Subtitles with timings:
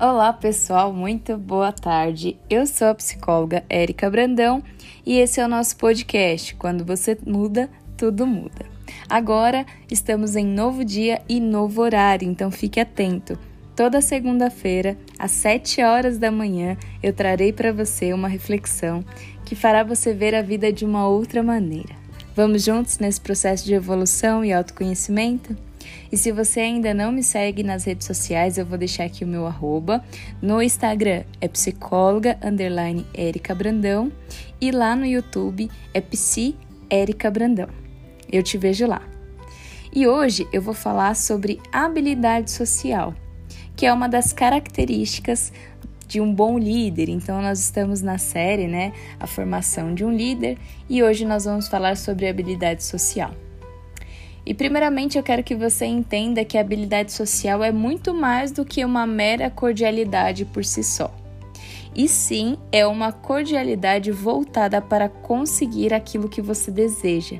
[0.00, 2.38] Olá, pessoal, muito boa tarde.
[2.48, 4.62] Eu sou a psicóloga Érica Brandão
[5.04, 6.54] e esse é o nosso podcast.
[6.54, 8.64] Quando você muda, tudo muda.
[9.10, 13.36] Agora estamos em novo dia e novo horário, então fique atento.
[13.74, 19.04] Toda segunda-feira, às 7 horas da manhã, eu trarei para você uma reflexão
[19.44, 21.96] que fará você ver a vida de uma outra maneira.
[22.36, 25.56] Vamos juntos nesse processo de evolução e autoconhecimento?
[26.10, 29.28] E se você ainda não me segue nas redes sociais, eu vou deixar aqui o
[29.28, 30.02] meu arroba.
[30.40, 33.06] No Instagram é psicóloga underline
[33.56, 34.12] Brandão
[34.60, 36.56] e lá no YouTube é psi
[37.32, 37.68] Brandão.
[38.30, 39.02] Eu te vejo lá.
[39.94, 43.14] E hoje eu vou falar sobre habilidade social,
[43.74, 45.52] que é uma das características
[46.06, 47.08] de um bom líder.
[47.08, 51.68] Então nós estamos na série, né, a formação de um líder, e hoje nós vamos
[51.68, 53.32] falar sobre habilidade social.
[54.48, 58.64] E primeiramente eu quero que você entenda que a habilidade social é muito mais do
[58.64, 61.14] que uma mera cordialidade por si só.
[61.94, 67.36] E sim, é uma cordialidade voltada para conseguir aquilo que você deseja.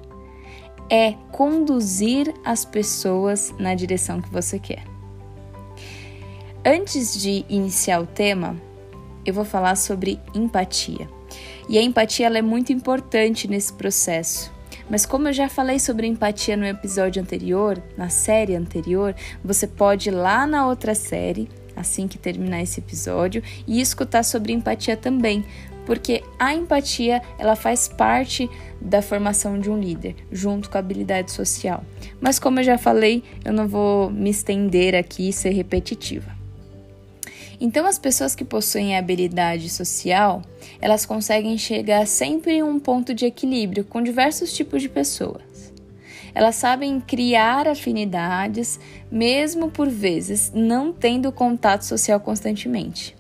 [0.91, 4.85] É conduzir as pessoas na direção que você quer.
[6.63, 8.55] Antes de iniciar o tema,
[9.25, 11.09] eu vou falar sobre empatia.
[11.71, 14.58] E a empatia é muito importante nesse processo
[14.89, 19.15] mas como eu já falei sobre empatia no episódio anterior, na série anterior,
[19.45, 24.53] você pode ir lá na outra série, assim que terminar esse episódio, e escutar sobre
[24.53, 25.45] empatia também,
[25.85, 28.49] porque a empatia ela faz parte
[28.81, 31.83] da formação de um líder, junto com a habilidade social.
[32.21, 36.38] Mas como eu já falei, eu não vou me estender aqui e ser repetitiva.
[37.61, 40.43] Então, as pessoas que possuem habilidade social,
[40.81, 45.73] elas conseguem chegar sempre em um ponto de equilíbrio com diversos tipos de pessoas.
[46.33, 48.79] Elas sabem criar afinidades,
[49.11, 53.17] mesmo por vezes não tendo contato social constantemente.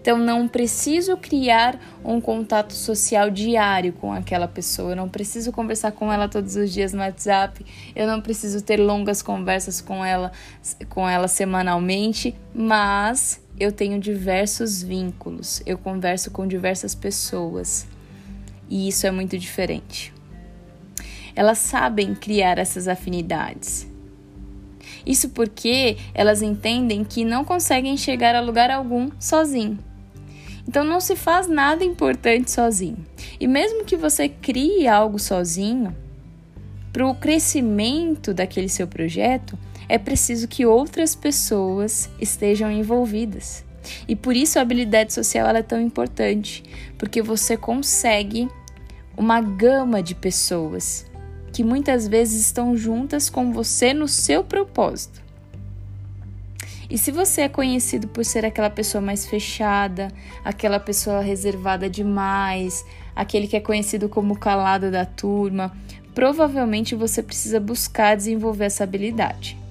[0.00, 5.90] Então, não preciso criar um contato social diário com aquela pessoa, eu não preciso conversar
[5.92, 10.30] com ela todos os dias no WhatsApp, eu não preciso ter longas conversas com ela,
[10.88, 17.86] com ela semanalmente, mas eu tenho diversos vínculos, eu converso com diversas pessoas
[18.68, 20.12] e isso é muito diferente.
[21.34, 23.86] Elas sabem criar essas afinidades.
[25.04, 29.78] Isso porque elas entendem que não conseguem chegar a lugar algum sozinho.
[30.68, 32.98] Então não se faz nada importante sozinho.
[33.38, 35.94] E mesmo que você crie algo sozinho,
[36.92, 39.56] para o crescimento daquele seu projeto,
[39.88, 43.64] é preciso que outras pessoas estejam envolvidas.
[44.08, 46.64] E por isso a habilidade social é tão importante,
[46.98, 48.48] porque você consegue
[49.16, 51.06] uma gama de pessoas
[51.52, 55.24] que muitas vezes estão juntas com você no seu propósito.
[56.88, 60.12] E se você é conhecido por ser aquela pessoa mais fechada,
[60.44, 65.74] aquela pessoa reservada demais, aquele que é conhecido como calado da turma,
[66.14, 69.65] provavelmente você precisa buscar desenvolver essa habilidade.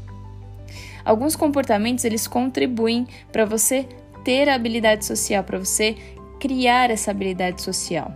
[1.05, 3.87] Alguns comportamentos eles contribuem para você
[4.23, 5.95] ter a habilidade social, para você
[6.39, 8.13] criar essa habilidade social.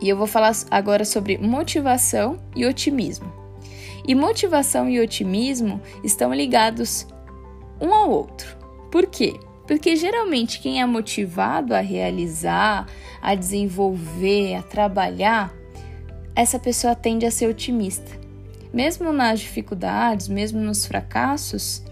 [0.00, 3.32] E eu vou falar agora sobre motivação e otimismo.
[4.06, 7.06] E motivação e otimismo estão ligados
[7.80, 8.56] um ao outro.
[8.90, 9.38] Por quê?
[9.66, 12.86] Porque geralmente quem é motivado a realizar,
[13.20, 15.52] a desenvolver, a trabalhar,
[16.34, 18.18] essa pessoa tende a ser otimista.
[18.72, 21.82] Mesmo nas dificuldades, mesmo nos fracassos,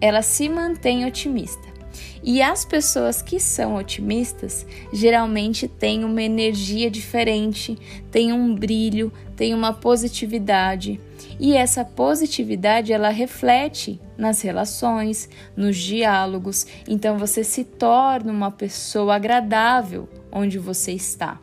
[0.00, 1.76] ela se mantém otimista.
[2.22, 7.78] E as pessoas que são otimistas geralmente têm uma energia diferente,
[8.10, 11.00] têm um brilho, têm uma positividade.
[11.38, 16.66] E essa positividade ela reflete nas relações, nos diálogos.
[16.88, 21.38] Então você se torna uma pessoa agradável onde você está.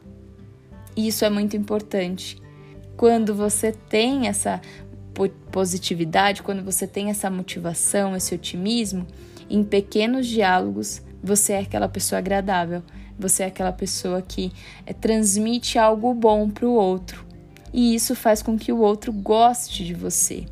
[0.97, 2.41] Isso é muito importante.
[2.97, 4.61] Quando você tem essa
[5.51, 9.05] positividade, quando você tem essa motivação, esse otimismo,
[9.49, 12.81] em pequenos diálogos, você é aquela pessoa agradável,
[13.17, 14.51] você é aquela pessoa que
[14.85, 17.25] é, transmite algo bom para o outro.
[17.71, 20.45] E isso faz com que o outro goste de você.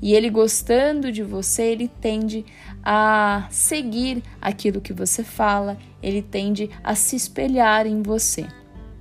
[0.00, 2.44] E ele gostando de você, ele tende
[2.82, 8.46] a seguir aquilo que você fala, ele tende a se espelhar em você.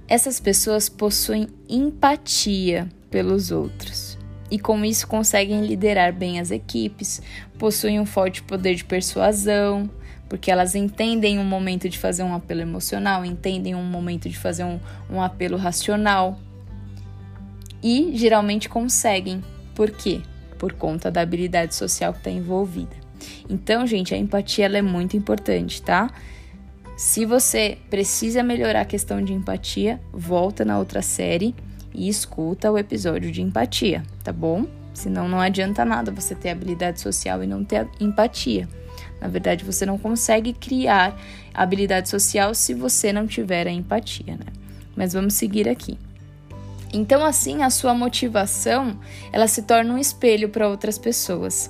[0.07, 4.08] Essas pessoas possuem empatia pelos outros
[4.51, 7.21] e com isso conseguem liderar bem as equipes,
[7.57, 9.89] possuem um forte poder de persuasão,
[10.27, 14.63] porque elas entendem um momento de fazer um apelo emocional, entendem um momento de fazer
[14.63, 14.79] um,
[15.09, 16.39] um apelo racional
[17.81, 19.43] e geralmente conseguem.
[19.73, 20.21] Por quê?
[20.57, 22.95] Por conta da habilidade social que está envolvida.
[23.49, 26.11] Então, gente, a empatia ela é muito importante, tá?
[26.95, 31.55] Se você precisa melhorar a questão de empatia, volta na outra série
[31.93, 34.65] e escuta o episódio de empatia, tá bom?
[34.93, 38.67] Senão não adianta nada você ter habilidade social e não ter empatia.
[39.21, 41.17] Na verdade, você não consegue criar
[41.53, 44.51] habilidade social se você não tiver a empatia, né?
[44.95, 45.97] Mas vamos seguir aqui.
[46.91, 48.99] Então, assim, a sua motivação,
[49.31, 51.69] ela se torna um espelho para outras pessoas.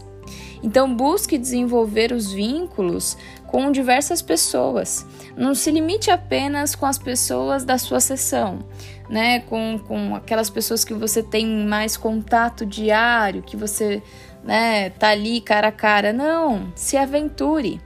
[0.61, 3.17] Então, busque desenvolver os vínculos
[3.47, 5.05] com diversas pessoas.
[5.35, 8.59] Não se limite apenas com as pessoas da sua sessão,
[9.09, 9.39] né?
[9.41, 14.03] Com, com aquelas pessoas que você tem mais contato diário, que você
[14.43, 16.11] né, tá ali cara a cara.
[16.13, 17.81] Não, se aventure.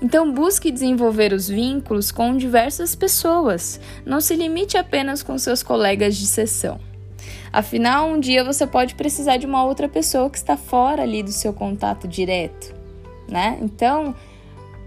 [0.00, 3.80] Então, busque desenvolver os vínculos com diversas pessoas.
[4.06, 6.87] Não se limite apenas com seus colegas de sessão.
[7.52, 11.32] Afinal, um dia você pode precisar de uma outra pessoa que está fora ali do
[11.32, 12.74] seu contato direto,
[13.28, 13.58] né?
[13.62, 14.14] Então,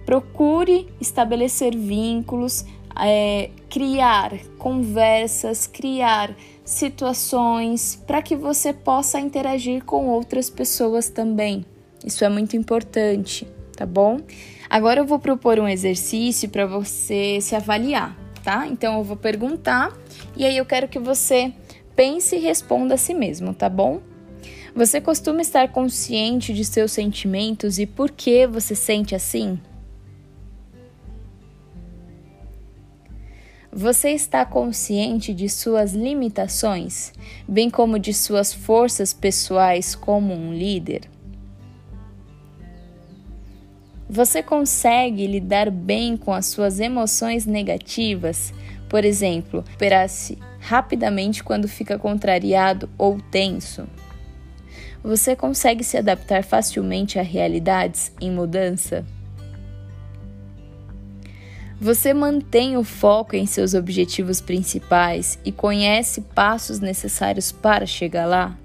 [0.06, 2.66] procure estabelecer vínculos,
[3.00, 11.66] é, criar conversas, criar situações para que você possa interagir com outras pessoas também.
[12.06, 14.20] Isso é muito importante, tá bom?
[14.70, 18.68] Agora eu vou propor um exercício para você se avaliar, tá?
[18.68, 19.92] Então eu vou perguntar
[20.36, 21.54] e aí eu quero que você
[21.96, 24.02] pense e responda a si mesmo, tá bom?
[24.74, 29.60] Você costuma estar consciente de seus sentimentos e por que você sente assim?
[33.74, 37.14] Você está consciente de suas limitações,
[37.48, 41.10] bem como de suas forças pessoais como um líder?
[44.10, 48.54] Você consegue lidar bem com as suas emoções negativas?
[48.90, 53.88] Por exemplo, superar-se rapidamente quando fica contrariado ou tenso?
[55.04, 59.04] Você consegue se adaptar facilmente a realidades em mudança?
[61.80, 68.56] Você mantém o foco em seus objetivos principais e conhece passos necessários para chegar lá?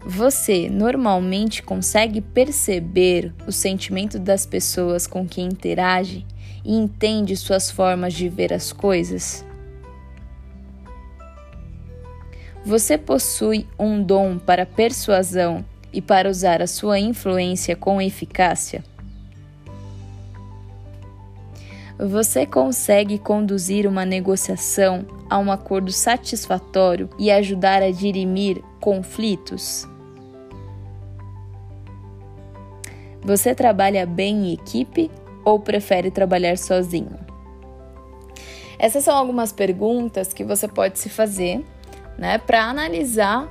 [0.00, 6.24] Você normalmente consegue perceber o sentimento das pessoas com quem interage
[6.68, 9.42] e entende suas formas de ver as coisas?
[12.62, 18.84] Você possui um dom para persuasão e para usar a sua influência com eficácia?
[21.98, 29.84] você consegue conduzir uma negociação a um acordo satisfatório e ajudar a dirimir conflitos?
[33.20, 35.10] Você trabalha bem em equipe
[35.48, 37.18] ou prefere trabalhar sozinho?
[38.78, 41.64] Essas são algumas perguntas que você pode se fazer,
[42.16, 43.48] né, para analisar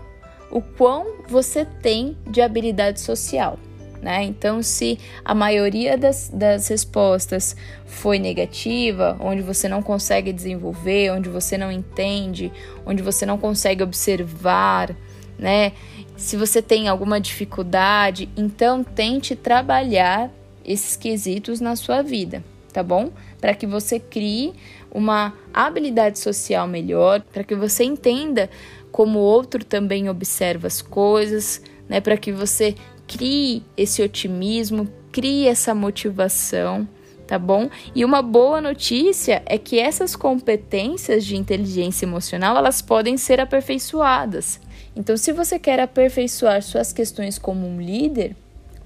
[0.49, 3.59] o quão você tem de habilidade social.
[4.01, 4.23] Né?
[4.23, 7.55] Então, se a maioria das, das respostas
[7.85, 12.51] foi negativa, onde você não consegue desenvolver, onde você não entende,
[12.85, 14.95] onde você não consegue observar,
[15.37, 15.73] né?
[16.15, 20.31] Se você tem alguma dificuldade, então tente trabalhar
[20.67, 22.43] esses quesitos na sua vida,
[22.73, 23.09] tá bom?
[23.39, 24.53] Para que você crie
[24.91, 28.49] uma habilidade social melhor, para que você entenda
[28.91, 32.01] como o outro também observa as coisas, né?
[32.01, 32.75] Para que você
[33.07, 36.87] crie esse otimismo, crie essa motivação,
[37.25, 37.69] tá bom?
[37.95, 44.59] E uma boa notícia é que essas competências de inteligência emocional, elas podem ser aperfeiçoadas.
[44.95, 48.35] Então, se você quer aperfeiçoar suas questões como um líder,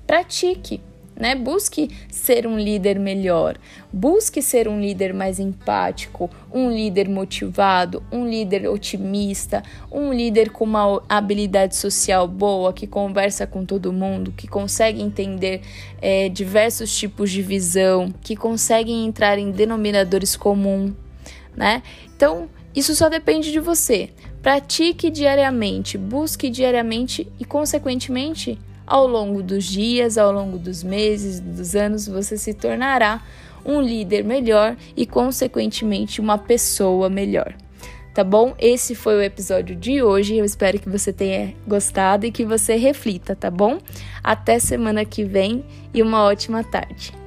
[0.06, 0.82] pratique
[1.22, 1.36] né?
[1.36, 3.56] Busque ser um líder melhor,
[3.94, 9.62] busque ser um líder mais empático, um líder motivado, um líder otimista,
[9.92, 15.62] um líder com uma habilidade social boa, que conversa com todo mundo, que consegue entender
[16.02, 20.94] é, diversos tipos de visão, que consegue entrar em denominadores comuns,
[21.56, 21.84] né?
[22.16, 24.10] Então, isso só depende de você.
[24.42, 28.58] Pratique diariamente, busque diariamente e, consequentemente,
[28.92, 33.24] ao longo dos dias, ao longo dos meses, dos anos, você se tornará
[33.66, 37.56] um líder melhor e, consequentemente, uma pessoa melhor.
[38.14, 38.54] Tá bom?
[38.60, 40.36] Esse foi o episódio de hoje.
[40.36, 43.78] Eu espero que você tenha gostado e que você reflita, tá bom?
[44.22, 47.21] Até semana que vem e uma ótima tarde.